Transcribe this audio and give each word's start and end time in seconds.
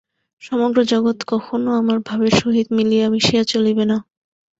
সমগ্র 0.41 0.77
জগৎ 0.91 1.17
কখনও 1.27 1.71
আমার 1.79 1.97
ভাবের 2.07 2.33
সহিত 2.41 2.67
মিলিয়া 2.77 3.07
মিশিয়া 3.13 3.43
চলিবে 3.51 3.85
না। 3.85 3.97